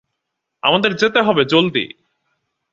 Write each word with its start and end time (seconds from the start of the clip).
আমাদের 0.63 0.91
যেতে 0.95 1.19
হবে, 1.21 1.43
জলদি। 1.45 1.85